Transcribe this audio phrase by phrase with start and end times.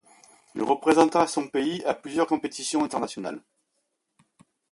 [0.55, 3.39] Il représenta son pays à plusieurs compétitions internationales.